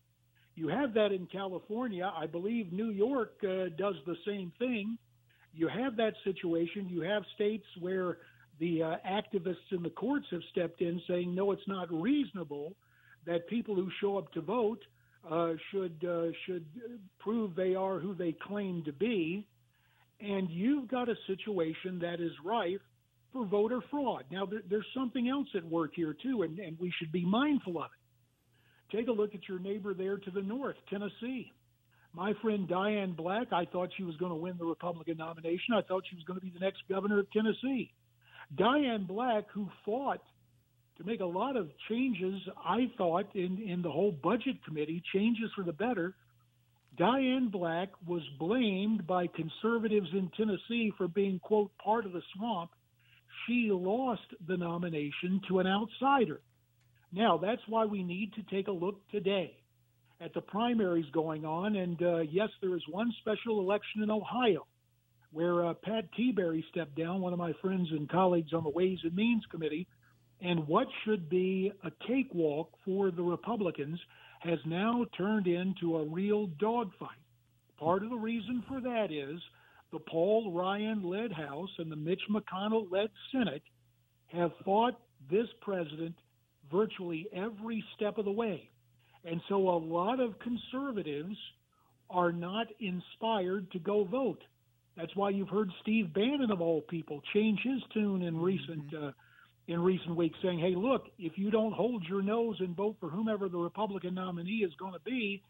you 0.54 0.68
have 0.68 0.94
that 0.94 1.12
in 1.12 1.26
California. 1.26 2.10
I 2.16 2.26
believe 2.26 2.72
New 2.72 2.90
York 2.90 3.34
uh, 3.42 3.68
does 3.76 3.96
the 4.06 4.16
same 4.26 4.52
thing. 4.58 4.96
You 5.54 5.68
have 5.68 5.96
that 5.96 6.14
situation. 6.24 6.88
You 6.88 7.02
have 7.02 7.22
states 7.34 7.66
where 7.78 8.18
the 8.58 8.82
uh, 8.82 8.96
activists 9.08 9.72
in 9.72 9.82
the 9.82 9.90
courts 9.90 10.26
have 10.30 10.40
stepped 10.50 10.80
in 10.80 11.00
saying, 11.08 11.34
no, 11.34 11.52
it's 11.52 11.66
not 11.66 11.92
reasonable 11.92 12.74
that 13.26 13.48
people 13.48 13.74
who 13.74 13.88
show 14.00 14.16
up 14.16 14.32
to 14.32 14.40
vote 14.40 14.80
uh, 15.30 15.52
should 15.70 16.04
uh, 16.08 16.30
should 16.46 16.64
prove 17.18 17.54
they 17.54 17.74
are 17.74 17.98
who 17.98 18.14
they 18.14 18.32
claim 18.32 18.84
to 18.84 18.92
be, 18.92 19.46
and 20.20 20.48
you've 20.50 20.88
got 20.88 21.08
a 21.08 21.16
situation 21.26 21.98
that 21.98 22.20
is 22.20 22.30
rife 22.44 22.80
for 23.32 23.44
voter 23.44 23.80
fraud. 23.90 24.24
Now, 24.30 24.46
there, 24.46 24.62
there's 24.70 24.86
something 24.94 25.28
else 25.28 25.48
at 25.56 25.64
work 25.64 25.92
here 25.94 26.14
too, 26.22 26.42
and, 26.42 26.58
and 26.58 26.78
we 26.78 26.92
should 26.98 27.10
be 27.10 27.24
mindful 27.24 27.78
of 27.78 27.86
it. 27.86 28.96
Take 28.96 29.08
a 29.08 29.12
look 29.12 29.34
at 29.34 29.48
your 29.48 29.58
neighbor 29.58 29.94
there 29.94 30.16
to 30.16 30.30
the 30.30 30.42
north, 30.42 30.76
Tennessee. 30.88 31.52
My 32.14 32.32
friend 32.40 32.68
Diane 32.68 33.12
Black, 33.12 33.48
I 33.52 33.64
thought 33.66 33.90
she 33.96 34.04
was 34.04 34.16
going 34.16 34.30
to 34.30 34.36
win 34.36 34.56
the 34.58 34.64
Republican 34.64 35.18
nomination. 35.18 35.74
I 35.74 35.82
thought 35.82 36.04
she 36.08 36.14
was 36.14 36.24
going 36.24 36.38
to 36.38 36.46
be 36.46 36.52
the 36.52 36.60
next 36.60 36.82
governor 36.88 37.18
of 37.18 37.30
Tennessee. 37.32 37.92
Diane 38.54 39.04
Black, 39.04 39.44
who 39.52 39.68
fought 39.84 40.22
to 40.98 41.04
make 41.04 41.20
a 41.20 41.26
lot 41.26 41.56
of 41.56 41.70
changes, 41.88 42.40
I 42.64 42.90
thought, 42.96 43.34
in, 43.34 43.58
in 43.58 43.82
the 43.82 43.90
whole 43.90 44.12
budget 44.12 44.64
committee, 44.64 45.02
changes 45.12 45.50
for 45.54 45.64
the 45.64 45.72
better. 45.72 46.14
Diane 46.96 47.48
Black 47.50 47.90
was 48.06 48.22
blamed 48.38 49.06
by 49.06 49.26
conservatives 49.26 50.08
in 50.12 50.30
Tennessee 50.36 50.92
for 50.96 51.08
being, 51.08 51.38
quote, 51.40 51.70
part 51.76 52.06
of 52.06 52.12
the 52.12 52.22
swamp. 52.34 52.70
She 53.46 53.68
lost 53.70 54.22
the 54.48 54.56
nomination 54.56 55.40
to 55.48 55.58
an 55.58 55.66
outsider. 55.66 56.40
Now, 57.12 57.36
that's 57.36 57.62
why 57.68 57.84
we 57.84 58.02
need 58.02 58.32
to 58.34 58.42
take 58.54 58.68
a 58.68 58.72
look 58.72 58.96
today 59.10 59.56
at 60.20 60.32
the 60.32 60.40
primaries 60.40 61.04
going 61.12 61.44
on. 61.44 61.76
And 61.76 62.02
uh, 62.02 62.18
yes, 62.20 62.48
there 62.62 62.74
is 62.74 62.82
one 62.90 63.12
special 63.20 63.60
election 63.60 64.02
in 64.02 64.10
Ohio 64.10 64.66
where 65.36 65.66
uh, 65.66 65.74
Pat 65.74 66.08
Tiberi 66.18 66.64
stepped 66.70 66.96
down, 66.96 67.20
one 67.20 67.34
of 67.34 67.38
my 67.38 67.52
friends 67.60 67.88
and 67.90 68.08
colleagues 68.08 68.54
on 68.54 68.64
the 68.64 68.70
Ways 68.70 69.00
and 69.02 69.14
Means 69.14 69.44
Committee, 69.50 69.86
and 70.40 70.66
what 70.66 70.86
should 71.04 71.28
be 71.28 71.70
a 71.84 71.90
cakewalk 72.06 72.70
for 72.86 73.10
the 73.10 73.22
Republicans 73.22 74.00
has 74.40 74.58
now 74.64 75.04
turned 75.14 75.46
into 75.46 75.98
a 75.98 76.06
real 76.06 76.46
dogfight. 76.58 77.18
Part 77.78 78.02
of 78.02 78.08
the 78.08 78.16
reason 78.16 78.64
for 78.66 78.80
that 78.80 79.12
is 79.12 79.38
the 79.92 79.98
Paul 79.98 80.54
Ryan 80.54 81.02
led 81.02 81.32
House 81.32 81.70
and 81.76 81.92
the 81.92 81.96
Mitch 81.96 82.22
McConnell 82.30 82.90
led 82.90 83.10
Senate 83.30 83.62
have 84.28 84.52
fought 84.64 84.98
this 85.30 85.48
president 85.60 86.14
virtually 86.72 87.28
every 87.34 87.84
step 87.94 88.16
of 88.16 88.24
the 88.24 88.32
way. 88.32 88.70
And 89.26 89.42
so 89.50 89.68
a 89.68 89.76
lot 89.76 90.18
of 90.18 90.38
conservatives 90.38 91.36
are 92.08 92.32
not 92.32 92.68
inspired 92.80 93.70
to 93.72 93.78
go 93.78 94.04
vote. 94.04 94.42
That's 94.96 95.14
why 95.14 95.30
you've 95.30 95.48
heard 95.48 95.70
Steve 95.82 96.12
Bannon 96.14 96.50
of 96.50 96.60
all 96.60 96.80
people 96.80 97.20
change 97.34 97.60
his 97.62 97.82
tune 97.92 98.22
in 98.22 98.40
recent 98.40 98.90
mm-hmm. 98.90 99.08
uh, 99.08 99.10
in 99.68 99.80
recent 99.80 100.14
weeks, 100.16 100.38
saying, 100.42 100.58
"Hey, 100.60 100.74
look, 100.76 101.06
if 101.18 101.36
you 101.36 101.50
don't 101.50 101.72
hold 101.72 102.04
your 102.04 102.22
nose 102.22 102.56
and 102.60 102.74
vote 102.74 102.96
for 103.00 103.10
whomever 103.10 103.48
the 103.48 103.58
Republican 103.58 104.14
nominee 104.14 104.64
is 104.64 104.72
going 104.74 104.92
to 104.92 105.00
be, 105.00 105.42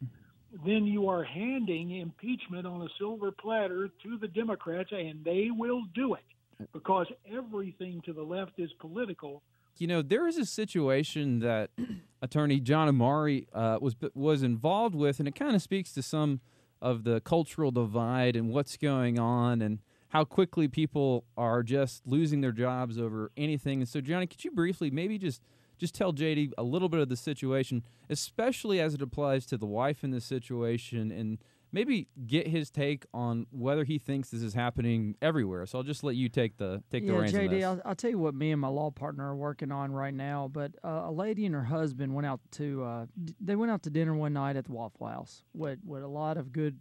then 0.65 0.87
you 0.87 1.09
are 1.09 1.23
handing 1.23 1.99
impeachment 1.99 2.67
on 2.67 2.83
a 2.83 2.89
silver 2.99 3.31
platter 3.31 3.91
to 4.03 4.19
the 4.19 4.29
Democrats, 4.29 4.91
and 4.91 5.23
they 5.25 5.49
will 5.51 5.83
do 5.95 6.15
it 6.15 6.71
because 6.73 7.07
everything 7.31 8.01
to 8.07 8.13
the 8.13 8.23
left 8.23 8.59
is 8.59 8.73
political." 8.81 9.43
You 9.79 9.87
know, 9.87 10.01
there 10.01 10.27
is 10.27 10.39
a 10.39 10.47
situation 10.47 11.41
that 11.41 11.71
Attorney 12.23 12.59
John 12.61 12.89
Amari 12.89 13.47
uh, 13.53 13.79
was 13.81 13.95
was 14.15 14.43
involved 14.43 14.95
with, 14.95 15.19
and 15.21 15.29
it 15.29 15.35
kind 15.35 15.55
of 15.55 15.63
speaks 15.63 15.93
to 15.93 16.03
some 16.03 16.41
of 16.87 17.03
the 17.03 17.21
cultural 17.23 17.73
divide 17.73 18.37
and 18.37 18.49
what's 18.49 18.77
going 18.77 19.19
on 19.19 19.61
and 19.61 19.81
how 20.11 20.25
quickly 20.25 20.69
people 20.69 21.25
are 21.37 21.65
just 21.65 22.07
losing 22.07 22.41
their 22.41 22.53
jobs 22.53 22.97
over 22.97 23.33
anything. 23.37 23.81
And 23.81 23.89
so, 23.89 24.01
Johnny, 24.01 24.29
could 24.29 24.45
you 24.45 24.53
briefly 24.53 24.89
maybe 24.91 25.19
just 25.19 25.43
just 25.79 25.95
tell 25.95 26.13
JD 26.13 26.53
a 26.57 26.63
little 26.63 26.89
bit 26.89 27.01
of 27.01 27.09
the 27.09 27.17
situation, 27.17 27.83
especially 28.09 28.81
as 28.81 28.95
it 28.95 29.03
applies 29.03 29.45
to 29.47 29.59
the 29.59 29.67
wife 29.67 30.05
in 30.05 30.11
this 30.13 30.25
situation, 30.25 31.11
and 31.11 31.39
maybe 31.77 32.09
get 32.27 32.49
his 32.49 32.71
take 32.71 33.05
on 33.13 33.47
whether 33.51 33.85
he 33.85 33.99
thinks 33.99 34.31
this 34.31 34.41
is 34.41 34.55
happening 34.55 35.15
everywhere. 35.21 35.67
So 35.67 35.77
I'll 35.77 35.85
just 35.85 36.03
let 36.03 36.17
you 36.17 36.31
take 36.31 36.57
the 36.57 36.83
take 36.91 37.05
yeah, 37.05 37.13
the 37.13 37.19
reins. 37.19 37.33
JD, 37.35 37.63
I'll, 37.63 37.83
I'll, 37.85 37.95
tell 37.95 38.09
you 38.09 38.19
what 38.19 38.35
me 38.35 38.51
and 38.51 38.61
my 38.61 38.69
law 38.69 38.91
partner 38.91 39.29
are 39.29 39.37
working 39.37 39.71
on 39.71 39.93
right 39.93 40.15
now. 40.15 40.49
But 40.51 40.73
uh, 40.83 41.03
a 41.05 41.13
lady 41.13 41.45
and 41.45 41.55
her 41.55 41.65
husband 41.65 42.15
went 42.15 42.27
out 42.27 42.41
to 42.53 42.83
uh, 42.83 43.07
they 43.39 43.57
went 43.57 43.71
out 43.71 43.83
to 43.83 43.91
dinner 43.91 44.15
one 44.15 44.33
night 44.33 44.57
at 44.57 44.65
the 44.65 44.73
Waffle 44.73 45.07
House. 45.07 45.45
What 45.53 45.79
what 45.85 46.01
a 46.01 46.09
lot 46.09 46.39
of 46.39 46.51
good 46.51 46.79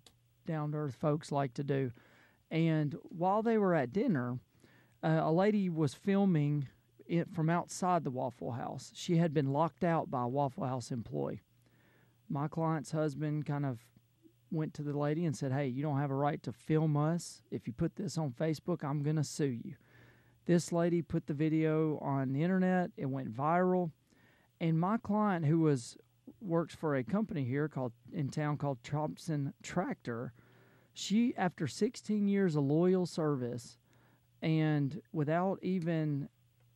down 0.48 0.72
to 0.72 0.78
earth 0.78 0.96
folks 0.96 1.30
like 1.30 1.54
to 1.56 1.64
do. 1.64 1.92
And 2.50 2.96
while 3.04 3.44
they 3.44 3.58
were 3.58 3.76
at 3.76 3.92
dinner, 3.92 4.40
uh, 5.04 5.20
a 5.24 5.32
lady 5.32 5.70
was 5.70 5.94
filming 5.94 6.70
it 7.06 7.30
from 7.34 7.50
outside 7.50 8.06
the 8.06 8.12
Waffle 8.12 8.54
House. 8.54 8.94
She 8.96 9.18
had 9.18 9.34
been 9.34 9.52
locked 9.52 9.84
out 9.84 10.10
by 10.10 10.24
a 10.24 10.28
Waffle 10.28 10.66
House 10.66 10.90
employee. 10.90 11.42
My 12.30 12.48
client's 12.48 12.92
husband 12.92 13.46
kind 13.46 13.66
of 13.66 13.80
went 14.56 14.74
to 14.76 14.84
the 14.84 14.98
lady 14.98 15.26
and 15.26 15.36
said, 15.36 15.52
Hey, 15.52 15.68
you 15.68 15.84
don't 15.84 16.00
have 16.00 16.12
a 16.12 16.16
right 16.16 16.42
to 16.44 16.52
film 16.52 16.98
us. 16.98 17.42
If 17.52 17.68
you 17.68 17.74
put 17.74 17.96
this 17.96 18.18
on 18.18 18.32
Facebook, 18.32 18.84
I'm 18.84 19.04
going 19.04 19.18
to 19.18 19.24
sue 19.24 19.46
you. 19.64 19.76
This 20.46 20.72
lady 20.72 21.02
put 21.02 21.28
the 21.28 21.34
video 21.34 21.98
on 22.02 22.34
the 22.34 22.44
internet, 22.44 22.92
it 22.98 23.08
went 23.08 23.36
viral. 23.36 23.92
And 24.62 24.80
my 24.80 24.98
client, 24.98 25.46
who 25.46 25.60
was 25.60 25.98
works 26.42 26.74
for 26.74 26.96
a 26.96 27.04
company 27.04 27.44
here 27.44 27.68
called 27.68 27.92
in 28.14 28.30
town 28.30 28.58
called 28.58 28.84
Thompson 28.84 29.54
Tractor, 29.62 30.34
she 30.94 31.36
after 31.36 31.68
16 31.68 32.28
years 32.28 32.56
of 32.56 32.64
loyal 32.64 33.06
service 33.06 33.78
and 34.42 35.02
without 35.12 35.60
even 35.62 36.30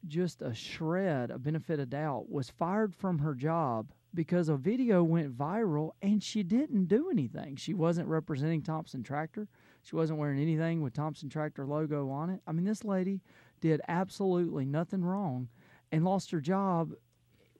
just 0.07 0.41
a 0.41 0.53
shred 0.53 1.29
of 1.31 1.43
benefit 1.43 1.79
of 1.79 1.89
doubt 1.89 2.29
was 2.29 2.49
fired 2.49 2.93
from 2.95 3.19
her 3.19 3.33
job 3.33 3.91
because 4.13 4.49
a 4.49 4.55
video 4.55 5.03
went 5.03 5.37
viral 5.37 5.91
and 6.01 6.23
she 6.23 6.43
didn't 6.43 6.85
do 6.85 7.09
anything. 7.09 7.55
She 7.55 7.73
wasn't 7.73 8.07
representing 8.07 8.61
Thompson 8.61 9.03
Tractor. 9.03 9.47
She 9.83 9.95
wasn't 9.95 10.19
wearing 10.19 10.39
anything 10.39 10.81
with 10.81 10.93
Thompson 10.93 11.29
Tractor 11.29 11.65
logo 11.65 12.09
on 12.09 12.29
it. 12.29 12.41
I 12.47 12.51
mean, 12.51 12.65
this 12.65 12.83
lady 12.83 13.21
did 13.61 13.81
absolutely 13.87 14.65
nothing 14.65 15.03
wrong 15.03 15.49
and 15.91 16.03
lost 16.03 16.31
her 16.31 16.41
job 16.41 16.93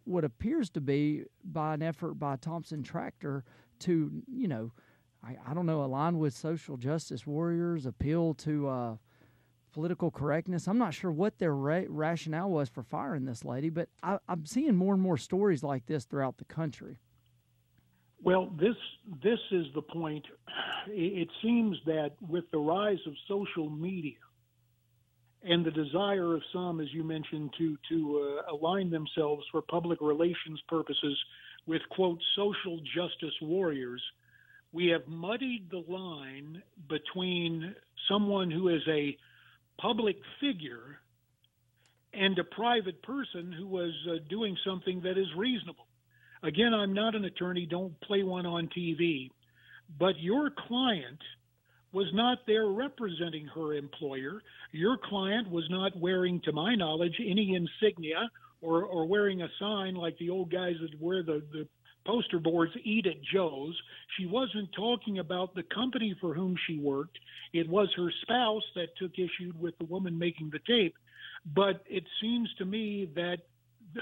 what 0.06 0.24
appears 0.24 0.70
to 0.72 0.82
be 0.82 1.24
by 1.44 1.76
an 1.76 1.84
effort 1.84 2.16
by 2.16 2.36
Thompson 2.36 2.82
Tractor 2.82 3.44
to, 3.80 4.12
you 4.28 4.48
know, 4.48 4.72
I, 5.24 5.38
I 5.46 5.54
don't 5.54 5.66
know, 5.66 5.84
align 5.84 6.18
with 6.18 6.34
social 6.34 6.78
justice 6.78 7.28
warriors, 7.28 7.86
appeal 7.86 8.34
to 8.36 8.68
uh, 8.68 8.96
political 9.72 10.12
correctness. 10.12 10.68
I'm 10.68 10.78
not 10.78 10.94
sure 10.94 11.12
what 11.12 11.38
their 11.40 11.54
ra- 11.54 11.84
rationale 11.88 12.50
was 12.50 12.70
for 12.70 12.84
firing 12.84 13.26
this 13.26 13.46
lady, 13.46 13.70
but 13.70 13.90
I, 14.04 14.20
I'm 14.28 14.46
seeing 14.46 14.76
more 14.76 14.94
and 14.94 15.02
more 15.02 15.18
stories 15.18 15.64
like 15.64 15.86
this 15.86 16.06
throughout 16.06 16.38
the 16.38 16.46
country. 16.46 17.00
Well, 18.22 18.52
this 18.60 18.76
this 19.24 19.40
is 19.52 19.68
the 19.76 19.82
point. 19.82 20.26
It 20.88 21.30
seems 21.42 21.78
that 21.86 22.12
with 22.28 22.44
the 22.52 22.58
rise 22.58 23.00
of 23.08 23.14
social 23.28 23.70
media 23.70 24.18
and 25.42 25.66
the 25.66 25.72
desire 25.72 26.36
of 26.36 26.42
some, 26.52 26.82
as 26.82 26.94
you 26.94 27.04
mentioned, 27.04 27.54
to 27.58 27.78
to 27.90 28.42
uh, 28.50 28.54
align 28.54 28.90
themselves 28.90 29.46
for 29.52 29.62
public 29.62 30.00
relations 30.02 30.62
purposes 30.68 31.18
with 31.66 31.82
quote 31.92 32.20
social 32.36 32.80
justice 32.94 33.36
warriors, 33.42 34.02
we 34.74 34.88
have 34.88 35.08
muddied 35.08 35.70
the 35.72 35.84
line 35.88 36.62
between 36.90 37.74
someone 38.10 38.52
who 38.52 38.68
is 38.70 38.82
a 38.90 39.18
public 39.82 40.18
figure 40.42 41.00
and 42.14 42.38
a 42.40 42.44
private 42.44 43.02
person 43.04 43.54
who 43.58 43.68
was 43.68 43.94
uh, 44.10 44.16
doing 44.30 44.58
something 44.66 45.02
that 45.02 45.18
is 45.18 45.28
reasonable. 45.38 45.88
Again, 46.44 46.74
I'm 46.74 46.94
not 46.94 47.16
an 47.16 47.26
attorney, 47.26 47.66
don't 47.70 48.00
play 48.02 48.24
one 48.24 48.46
on 48.46 48.70
TV. 48.78 49.30
but 49.98 50.20
your 50.20 50.52
client 50.68 51.20
was 51.92 52.08
not 52.14 52.40
there 52.46 52.68
representing 52.68 53.48
her 53.48 53.74
employer. 53.74 54.42
Your 54.72 54.98
client 54.98 55.50
was 55.50 55.68
not 55.70 55.98
wearing, 55.98 56.40
to 56.42 56.52
my 56.52 56.76
knowledge, 56.76 57.16
any 57.20 57.56
insignia 57.56 58.30
or, 58.62 58.84
or 58.84 59.08
wearing 59.08 59.42
a 59.42 59.48
sign 59.60 59.96
like 59.96 60.18
the 60.20 60.30
old 60.30 60.52
guys 60.52 60.76
that 60.82 61.02
wear 61.02 61.24
the, 61.24 61.42
the 61.52 61.68
poster 62.06 62.40
boards 62.40 62.74
eat 62.84 63.06
at 63.06 63.22
Joe's. 63.22 63.80
She 64.18 64.26
wasn't 64.26 64.70
talking 64.76 65.20
about 65.20 65.56
the 65.56 65.64
company 65.64 66.16
for 66.20 66.34
whom 66.34 66.56
she 66.68 66.78
worked. 66.78 67.18
It 67.54 67.68
was 67.68 67.90
her 67.96 68.12
spouse 68.22 68.64
that 68.76 68.96
took 68.98 69.14
issue 69.14 69.54
with 69.60 69.78
the 69.78 69.86
woman 69.86 70.18
making 70.18 70.52
the 70.52 70.60
tape. 70.68 70.96
But 71.46 71.84
it 71.88 72.04
seems 72.22 72.50
to 72.58 72.66
me 72.66 73.10
that 73.16 73.38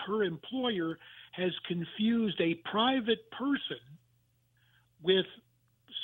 her 0.06 0.24
employer 0.24 0.98
has 1.34 1.52
confused 1.68 2.40
a 2.42 2.56
private 2.70 3.30
person 3.32 3.78
with 5.02 5.26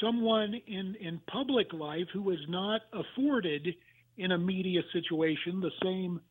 someone 0.02 0.56
in, 0.68 0.96
in 1.00 1.20
public 1.32 1.74
life 1.74 2.08
who 2.14 2.30
is 2.32 2.40
not 2.48 2.82
afforded 2.94 3.68
in 4.18 4.32
a 4.32 4.38
media 4.38 4.82
situation 4.94 5.60
the 5.60 5.72
same 5.82 6.22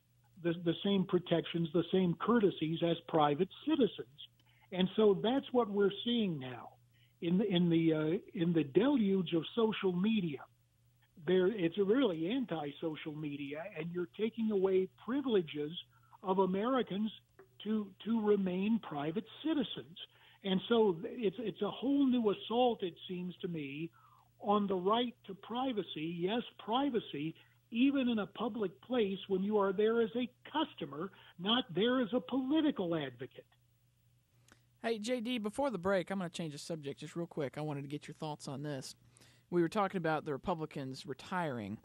the, 0.42 0.54
the 0.64 0.74
same 0.84 1.04
protections, 1.04 1.68
the 1.72 1.84
same 1.92 2.14
courtesies 2.14 2.80
as 2.82 2.96
private 3.06 3.48
citizens. 3.64 4.08
And 4.72 4.88
so 4.96 5.18
that's 5.22 5.46
what 5.52 5.68
we're 5.70 5.90
seeing 6.04 6.38
now 6.38 6.70
in 7.20 7.38
the, 7.38 7.46
in 7.46 7.68
the 7.68 7.92
uh, 7.92 8.18
in 8.34 8.52
the 8.52 8.64
deluge 8.64 9.32
of 9.34 9.44
social 9.54 9.92
media. 9.92 10.38
There, 11.26 11.46
it's 11.46 11.78
really 11.78 12.32
anti-social 12.32 13.14
media, 13.14 13.62
and 13.78 13.92
you're 13.92 14.08
taking 14.18 14.50
away 14.50 14.88
privileges 15.04 15.70
of 16.22 16.38
Americans 16.38 17.10
to 17.64 17.86
to 18.04 18.26
remain 18.26 18.80
private 18.82 19.24
citizens. 19.44 19.98
And 20.44 20.60
so 20.68 20.96
it's 21.04 21.36
it's 21.38 21.62
a 21.62 21.70
whole 21.70 22.06
new 22.06 22.30
assault, 22.30 22.82
it 22.82 22.94
seems 23.08 23.34
to 23.42 23.48
me, 23.48 23.90
on 24.40 24.66
the 24.66 24.74
right 24.74 25.14
to 25.26 25.34
privacy. 25.34 26.16
Yes, 26.18 26.42
privacy, 26.64 27.34
even 27.70 28.08
in 28.08 28.18
a 28.18 28.26
public 28.26 28.72
place 28.82 29.18
when 29.28 29.42
you 29.42 29.58
are 29.58 29.72
there 29.72 30.00
as 30.00 30.10
a 30.16 30.28
customer, 30.50 31.10
not 31.38 31.64
there 31.74 32.00
as 32.00 32.08
a 32.12 32.20
political 32.20 32.96
advocate. 32.96 33.46
Hey, 34.82 34.98
JD, 34.98 35.42
before 35.42 35.70
the 35.70 35.78
break, 35.78 36.10
I'm 36.10 36.18
going 36.18 36.28
to 36.28 36.36
change 36.36 36.52
the 36.52 36.58
subject 36.58 37.00
just 37.00 37.14
real 37.14 37.26
quick. 37.26 37.54
I 37.56 37.60
wanted 37.60 37.82
to 37.82 37.88
get 37.88 38.08
your 38.08 38.14
thoughts 38.14 38.48
on 38.48 38.62
this. 38.62 38.96
We 39.50 39.62
were 39.62 39.68
talking 39.68 39.98
about 39.98 40.24
the 40.24 40.32
Republicans 40.32 41.06
retiring. 41.06 41.78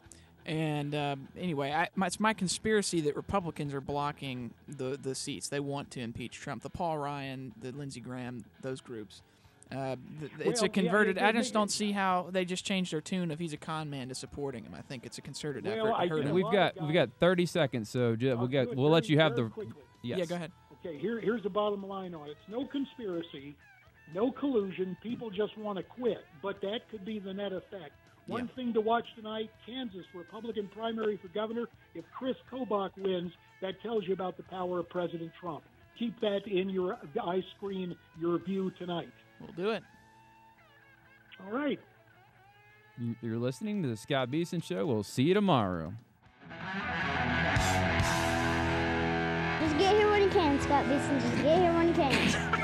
And 0.46 0.94
uh, 0.94 1.16
anyway, 1.38 1.70
I, 1.70 1.88
my, 1.94 2.06
it's 2.06 2.18
my 2.18 2.32
conspiracy 2.32 3.00
that 3.02 3.14
Republicans 3.14 3.72
are 3.74 3.80
blocking 3.80 4.52
the, 4.66 4.98
the 5.00 5.14
seats. 5.14 5.48
They 5.48 5.60
want 5.60 5.90
to 5.92 6.00
impeach 6.00 6.40
Trump. 6.40 6.62
The 6.62 6.70
Paul 6.70 6.98
Ryan, 6.98 7.52
the 7.60 7.70
Lindsey 7.70 8.00
Graham, 8.00 8.44
those 8.62 8.80
groups. 8.80 9.22
Uh, 9.70 9.96
th- 10.18 10.32
it's 10.40 10.60
Well, 10.62 10.64
a 10.66 10.68
converted. 10.70 11.16
yeah, 11.16 11.26
it- 11.26 11.28
I 11.28 11.32
just 11.38 11.52
don't 11.52 11.70
see 11.70 11.92
how 11.92 12.28
they 12.32 12.44
just 12.46 12.64
changed 12.64 12.92
their 12.92 13.02
tune 13.02 13.30
if 13.30 13.38
he's 13.38 13.52
a 13.52 13.58
con 13.58 13.90
man 13.90 14.08
to 14.08 14.14
supporting 14.14 14.64
him. 14.64 14.74
I 14.74 14.80
think 14.80 15.04
it's 15.04 15.18
a 15.18 15.20
concerted 15.22 15.64
Well, 15.66 15.74
effort 15.74 15.88
to 15.88 15.94
I 15.94 15.98
hurt 16.00 16.08
think 16.08 16.20
And 16.20 16.28
him. 16.30 16.34
we've 16.34 16.50
got 16.50 16.80
we've 16.82 16.94
got 16.94 17.10
30 17.20 17.44
seconds, 17.46 17.90
so 17.90 18.16
ju- 18.16 18.34
we'll 18.36 18.46
get 18.48 18.74
we'll 18.74 18.90
let 18.90 19.10
you 19.10 19.18
have 19.20 19.36
the 19.36 19.50
yes. 20.02 20.18
Yeah, 20.20 20.24
go 20.24 20.34
ahead. 20.36 20.52
Okay, 20.84 20.98
here, 20.98 21.20
here's 21.20 21.42
the 21.42 21.50
bottom 21.50 21.82
line 21.86 22.14
on 22.14 22.28
it. 22.28 22.32
It's 22.32 22.48
no 22.48 22.64
conspiracy, 22.66 23.56
no 24.14 24.30
collusion. 24.30 24.96
People 25.02 25.28
just 25.30 25.56
want 25.58 25.76
to 25.78 25.82
quit, 25.82 26.24
but 26.42 26.60
that 26.60 26.80
could 26.90 27.04
be 27.04 27.18
the 27.18 27.32
net 27.34 27.52
effect. 27.52 27.92
One 28.26 28.46
Yeah. 28.46 28.54
thing 28.54 28.72
to 28.74 28.80
watch 28.80 29.06
tonight: 29.16 29.50
Kansas 29.66 30.04
Republican 30.14 30.68
primary 30.68 31.16
for 31.16 31.28
governor. 31.28 31.66
If 31.94 32.04
Chris 32.12 32.36
Kobach 32.50 32.90
wins, 32.98 33.32
that 33.60 33.80
tells 33.82 34.06
you 34.06 34.12
about 34.12 34.36
the 34.36 34.42
power 34.44 34.78
of 34.80 34.88
President 34.88 35.32
Trump. 35.40 35.64
Keep 35.98 36.20
that 36.20 36.46
in 36.46 36.68
your 36.68 36.96
eye 37.20 37.42
screen, 37.56 37.96
your 38.20 38.38
view 38.38 38.70
tonight. 38.78 39.08
We'll 39.40 39.52
do 39.52 39.70
it. 39.70 39.82
All 41.44 41.50
right. 41.50 41.80
You- 42.98 43.16
You're 43.22 43.38
listening 43.38 43.82
to 43.82 43.88
the 43.88 43.96
Scott 43.96 44.30
Beason 44.30 44.60
Show. 44.60 44.86
We'll 44.86 45.02
see 45.02 45.24
you 45.24 45.34
tomorrow 45.34 45.94
can, 50.30 50.60
Scott 50.60 50.84
Vincent. 50.86 51.20
Just 51.22 51.36
get 51.42 51.58
here 51.58 51.72
when 51.72 51.88
you 51.88 51.94
can. 51.94 52.57